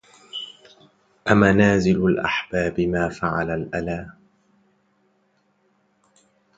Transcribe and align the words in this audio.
أمنازل 1.31 2.05
الأحباب 2.05 2.81
ما 2.81 3.09
فعل 3.09 3.51
الألى 3.51 4.11